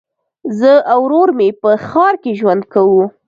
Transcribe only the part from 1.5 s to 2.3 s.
په ښار